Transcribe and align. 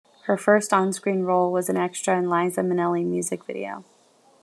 Her 0.23 0.35
first 0.35 0.73
on-screen 0.73 1.21
role 1.25 1.51
was 1.51 1.69
an 1.69 1.77
extra 1.77 2.17
in 2.17 2.25
a 2.25 2.29
Liza 2.31 2.61
Minnelli 2.61 3.05
music 3.05 3.45
video. 3.45 3.83